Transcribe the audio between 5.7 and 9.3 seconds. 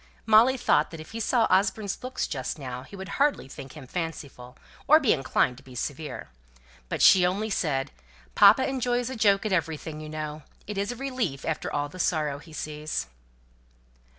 severe. But she only said, "Papa enjoys a